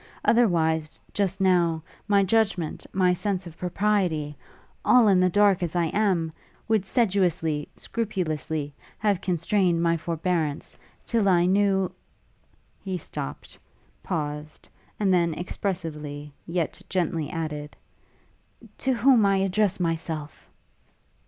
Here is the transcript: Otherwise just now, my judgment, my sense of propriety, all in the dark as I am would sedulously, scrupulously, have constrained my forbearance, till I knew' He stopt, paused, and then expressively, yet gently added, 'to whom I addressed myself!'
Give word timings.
Otherwise 0.25 0.99
just 1.13 1.39
now, 1.39 1.83
my 2.07 2.23
judgment, 2.23 2.87
my 2.91 3.13
sense 3.13 3.45
of 3.45 3.55
propriety, 3.55 4.35
all 4.83 5.07
in 5.07 5.19
the 5.19 5.29
dark 5.29 5.61
as 5.61 5.75
I 5.75 5.89
am 5.95 6.31
would 6.67 6.85
sedulously, 6.85 7.69
scrupulously, 7.75 8.73
have 8.97 9.21
constrained 9.21 9.83
my 9.83 9.97
forbearance, 9.97 10.75
till 11.03 11.29
I 11.29 11.45
knew' 11.45 11.91
He 12.83 12.97
stopt, 12.97 13.59
paused, 14.01 14.67
and 14.99 15.13
then 15.13 15.35
expressively, 15.35 16.33
yet 16.47 16.81
gently 16.89 17.29
added, 17.29 17.77
'to 18.79 18.93
whom 18.93 19.23
I 19.23 19.37
addressed 19.37 19.79
myself!' 19.79 20.49